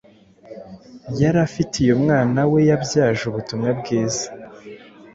yari 1.19 1.37
afitiye 1.47 1.89
umwana 1.97 2.39
we 2.51 2.59
yabyaje 2.69 3.23
ubutumwa 3.27 3.69
bwiza 3.79 4.25